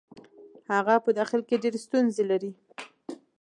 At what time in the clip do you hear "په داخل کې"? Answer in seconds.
1.05-1.61